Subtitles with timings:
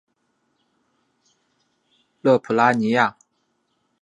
[2.23, 3.15] 勒普拉尼亚。